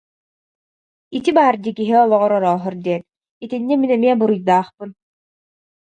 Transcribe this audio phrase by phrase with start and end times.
[1.17, 3.01] Ити баар дии киһи олоҕор орооһор диэн,
[3.43, 4.89] итиннэ мин эмиэ буруйдаахпын